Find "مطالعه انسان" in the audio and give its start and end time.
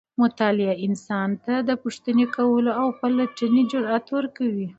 0.21-1.29